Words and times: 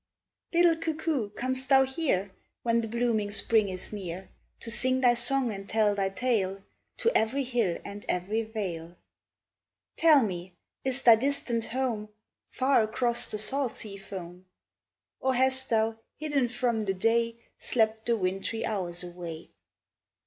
Little 0.51 0.77
cuckoo, 0.77 1.29
com'st 1.29 1.69
thou 1.69 1.85
here, 1.85 2.31
When 2.63 2.81
the 2.81 2.87
blooming 2.87 3.29
spring 3.29 3.69
is 3.69 3.93
near, 3.93 4.29
To 4.61 4.71
sing 4.71 5.01
thy 5.01 5.13
song 5.13 5.53
and 5.53 5.69
tell 5.69 5.93
thy 5.93 6.09
tale, 6.09 6.63
To 6.97 7.15
every 7.15 7.43
hill 7.43 7.77
and 7.85 8.03
every 8.09 8.41
vale? 8.41 8.97
Tell 9.97 10.23
me, 10.23 10.55
is 10.83 11.03
thy 11.03 11.17
distant 11.17 11.65
home 11.65 12.09
Far 12.47 12.81
across 12.81 13.27
the 13.29 13.37
salt 13.37 13.75
sea 13.75 13.97
foam? 13.97 14.47
Or 15.19 15.35
hast 15.35 15.69
thou, 15.69 15.99
hidden 16.17 16.47
from 16.49 16.81
the 16.81 16.95
day, 16.95 17.37
Slept 17.59 18.07
the 18.07 18.17
wintry 18.17 18.65
hours 18.65 19.03
away? 19.03 19.51